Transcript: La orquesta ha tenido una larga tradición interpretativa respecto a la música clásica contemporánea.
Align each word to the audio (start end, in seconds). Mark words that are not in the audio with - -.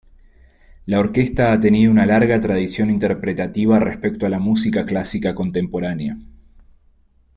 La 0.87 0.99
orquesta 0.99 1.51
ha 1.51 1.59
tenido 1.59 1.91
una 1.91 2.07
larga 2.07 2.41
tradición 2.41 2.89
interpretativa 2.89 3.77
respecto 3.79 4.25
a 4.25 4.29
la 4.29 4.39
música 4.39 4.83
clásica 4.83 5.35
contemporánea. 5.35 6.17